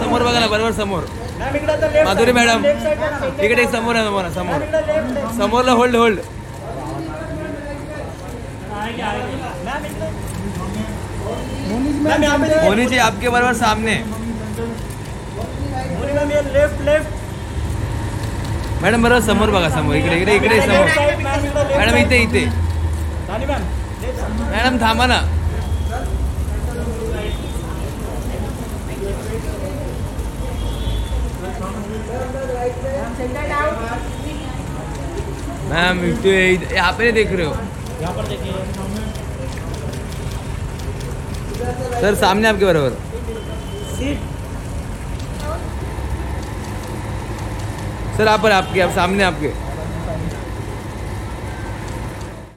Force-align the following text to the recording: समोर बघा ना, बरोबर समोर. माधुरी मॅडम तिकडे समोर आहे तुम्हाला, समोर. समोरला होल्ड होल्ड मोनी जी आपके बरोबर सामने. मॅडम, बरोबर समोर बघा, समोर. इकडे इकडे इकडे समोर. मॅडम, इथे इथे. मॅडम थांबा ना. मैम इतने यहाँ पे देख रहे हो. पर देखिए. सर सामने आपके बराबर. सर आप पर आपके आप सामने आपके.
समोर 0.00 0.22
बघा 0.22 0.38
ना, 0.40 0.46
बरोबर 0.46 0.72
समोर. 0.72 1.02
माधुरी 2.04 2.32
मॅडम 2.32 2.62
तिकडे 3.40 3.64
समोर 3.72 3.94
आहे 3.94 4.04
तुम्हाला, 4.04 4.30
समोर. 4.34 4.58
समोरला 5.38 5.72
होल्ड 5.80 5.96
होल्ड 5.96 6.18
मोनी 12.64 12.86
जी 12.86 12.98
आपके 12.98 13.28
बरोबर 13.28 13.52
सामने. 13.54 13.94
मॅडम, 18.82 19.02
बरोबर 19.02 19.20
समोर 19.26 19.50
बघा, 19.50 19.68
समोर. 19.70 19.94
इकडे 19.96 20.16
इकडे 20.16 20.34
इकडे 20.36 20.60
समोर. 20.60 20.86
मॅडम, 21.76 21.96
इथे 21.96 22.22
इथे. 22.22 22.44
मॅडम 24.58 24.76
थांबा 24.80 25.06
ना. 25.06 25.18
मैम 35.68 36.00
इतने 36.04 36.32
यहाँ 36.74 36.92
पे 36.98 37.10
देख 37.12 37.32
रहे 37.32 37.46
हो. 37.46 37.52
पर 38.16 38.26
देखिए. 38.28 38.52
सर 42.00 42.14
सामने 42.14 42.48
आपके 42.48 42.64
बराबर. 42.64 42.98
सर 48.16 48.28
आप 48.28 48.42
पर 48.42 48.52
आपके 48.52 48.80
आप 48.80 48.90
सामने 48.94 49.24
आपके. 49.24 49.67